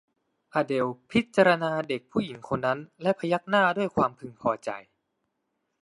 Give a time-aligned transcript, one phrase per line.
[0.53, 4.69] อเดลล์พิจารณาเด็กผู้หญิงคนนั้นและพยักหน้าด้วยความพึงพอใจ